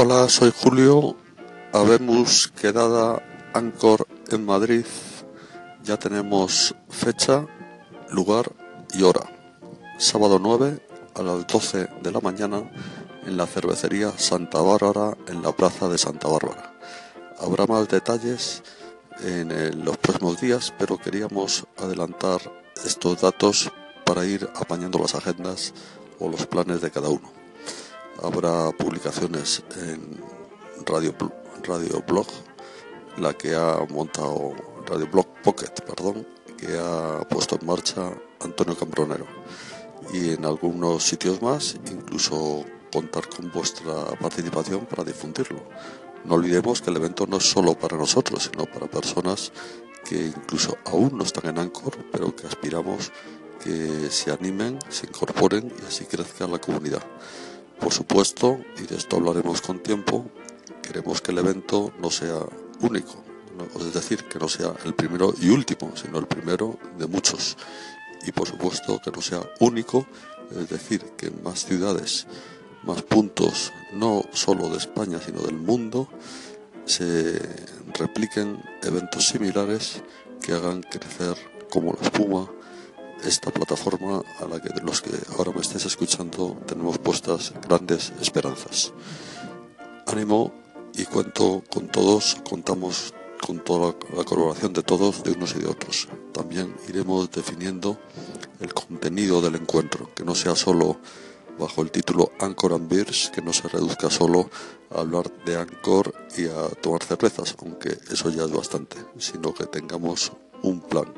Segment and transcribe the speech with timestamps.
[0.00, 1.16] Hola, soy Julio.
[1.72, 3.20] Habemos quedada
[3.52, 4.84] Anchor en Madrid.
[5.82, 7.44] Ya tenemos fecha,
[8.08, 8.52] lugar
[8.94, 9.22] y hora.
[9.98, 10.78] Sábado 9
[11.16, 12.70] a las 12 de la mañana
[13.26, 16.78] en la cervecería Santa Bárbara en la plaza de Santa Bárbara.
[17.40, 18.62] Habrá más detalles
[19.24, 22.40] en eh, los próximos días, pero queríamos adelantar
[22.86, 23.72] estos datos
[24.06, 25.74] para ir apañando las agendas
[26.20, 27.47] o los planes de cada uno.
[28.20, 30.20] Habrá publicaciones en
[30.84, 31.14] Radio,
[31.62, 32.26] Radio Blog,
[33.16, 34.54] la que ha montado
[34.86, 36.26] Radio Blog Pocket, perdón,
[36.56, 39.24] que ha puesto en marcha Antonio Cambronero.
[40.12, 45.62] Y en algunos sitios más, incluso contar con vuestra participación para difundirlo.
[46.24, 49.52] No olvidemos que el evento no es solo para nosotros, sino para personas
[50.04, 53.12] que incluso aún no están en Anchor, pero que aspiramos
[53.62, 57.02] que se animen, se incorporen y así crezca la comunidad.
[57.80, 60.26] Por supuesto, y de esto hablaremos con tiempo,
[60.82, 62.40] queremos que el evento no sea
[62.80, 63.22] único,
[63.78, 67.56] es decir, que no sea el primero y último, sino el primero de muchos.
[68.26, 70.06] Y por supuesto que no sea único,
[70.50, 72.26] es decir, que en más ciudades
[72.84, 76.08] más puntos, no solo de España, sino del mundo,
[76.84, 77.40] se
[77.98, 80.02] repliquen eventos similares
[80.40, 81.36] que hagan crecer
[81.70, 82.50] como la espuma
[83.24, 88.92] esta plataforma a la que los que ahora me estáis escuchando tenemos puestas grandes esperanzas.
[90.06, 90.52] Ánimo
[90.94, 95.66] y cuento con todos, contamos con toda la colaboración de todos, de unos y de
[95.66, 96.08] otros.
[96.32, 97.98] También iremos definiendo
[98.60, 100.98] el contenido del encuentro, que no sea solo
[101.58, 104.48] bajo el título Anchor and Beers, que no se reduzca solo
[104.90, 109.66] a hablar de Anchor y a tomar cervezas, aunque eso ya es bastante, sino que
[109.66, 111.12] tengamos un plan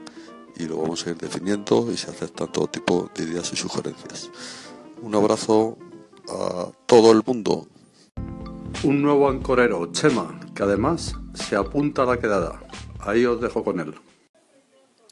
[0.61, 4.31] y lo vamos a ir definiendo y se aceptan todo tipo de ideas y sugerencias.
[5.03, 5.79] Un abrazo
[6.29, 7.67] a todo el mundo.
[8.85, 12.61] Un nuevo ancorero, Chema, que además se apunta a la quedada.
[13.01, 13.95] Ahí os dejo con él.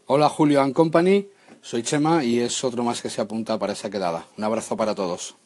[0.07, 1.29] Hola Julio and Company
[1.61, 4.27] soy Chema y es otro más que se apunta para esa quedada.
[4.37, 5.37] Un abrazo para todos.